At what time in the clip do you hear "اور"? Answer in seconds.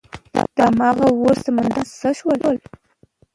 1.21-1.35